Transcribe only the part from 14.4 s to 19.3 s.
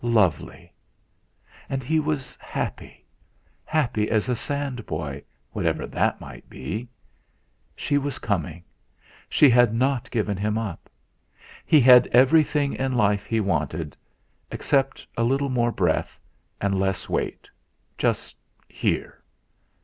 except a little more breath, and less weight just here!